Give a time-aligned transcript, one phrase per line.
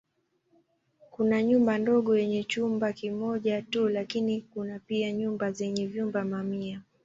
[1.11, 6.81] Kuna nyumba ndogo yenye chumba kimoja tu lakini kuna pia nyumba zenye vyumba mamia.